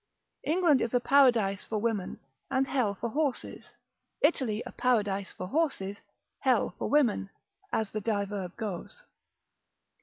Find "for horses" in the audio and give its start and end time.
2.95-3.75, 5.31-5.97